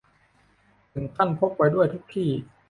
[0.93, 2.29] ถึงขั้นพกไปด้วยทุกที่